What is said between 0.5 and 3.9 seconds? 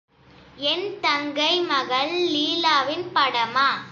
என் தங்கை மகள் லீலாவின் படமா?